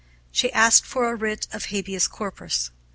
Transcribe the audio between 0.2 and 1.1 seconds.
She asked for